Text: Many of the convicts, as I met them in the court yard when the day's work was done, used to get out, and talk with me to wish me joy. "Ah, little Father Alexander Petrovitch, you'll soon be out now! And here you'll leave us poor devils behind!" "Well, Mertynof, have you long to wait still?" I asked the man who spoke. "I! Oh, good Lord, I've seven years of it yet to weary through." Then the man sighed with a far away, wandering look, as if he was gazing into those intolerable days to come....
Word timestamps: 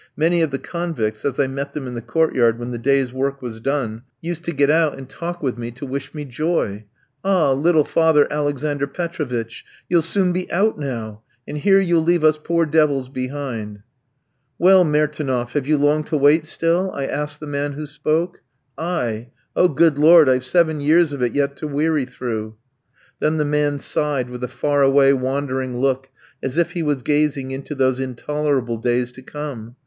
Many 0.17 0.41
of 0.41 0.49
the 0.49 0.57
convicts, 0.57 1.23
as 1.25 1.39
I 1.39 1.45
met 1.45 1.73
them 1.73 1.85
in 1.85 1.93
the 1.93 2.01
court 2.01 2.33
yard 2.33 2.57
when 2.57 2.71
the 2.71 2.79
day's 2.79 3.13
work 3.13 3.39
was 3.39 3.59
done, 3.59 4.01
used 4.19 4.43
to 4.45 4.51
get 4.51 4.71
out, 4.71 4.97
and 4.97 5.07
talk 5.07 5.43
with 5.43 5.59
me 5.59 5.69
to 5.73 5.85
wish 5.85 6.15
me 6.15 6.25
joy. 6.25 6.85
"Ah, 7.23 7.51
little 7.51 7.83
Father 7.83 8.25
Alexander 8.33 8.87
Petrovitch, 8.87 9.63
you'll 9.87 10.01
soon 10.01 10.31
be 10.33 10.51
out 10.51 10.75
now! 10.75 11.21
And 11.47 11.59
here 11.59 11.79
you'll 11.79 12.01
leave 12.01 12.23
us 12.23 12.39
poor 12.43 12.65
devils 12.65 13.09
behind!" 13.09 13.83
"Well, 14.57 14.83
Mertynof, 14.83 15.51
have 15.51 15.67
you 15.67 15.77
long 15.77 16.03
to 16.05 16.17
wait 16.17 16.47
still?" 16.47 16.89
I 16.95 17.05
asked 17.05 17.39
the 17.39 17.45
man 17.45 17.73
who 17.73 17.85
spoke. 17.85 18.41
"I! 18.79 19.29
Oh, 19.55 19.67
good 19.67 19.99
Lord, 19.99 20.27
I've 20.27 20.43
seven 20.45 20.81
years 20.81 21.11
of 21.13 21.21
it 21.21 21.33
yet 21.35 21.55
to 21.57 21.67
weary 21.67 22.05
through." 22.05 22.55
Then 23.19 23.37
the 23.37 23.45
man 23.45 23.77
sighed 23.77 24.31
with 24.31 24.43
a 24.43 24.47
far 24.47 24.81
away, 24.81 25.13
wandering 25.13 25.77
look, 25.77 26.09
as 26.41 26.57
if 26.57 26.71
he 26.71 26.81
was 26.81 27.03
gazing 27.03 27.51
into 27.51 27.75
those 27.75 27.99
intolerable 27.99 28.79
days 28.79 29.11
to 29.11 29.21
come.... 29.21 29.75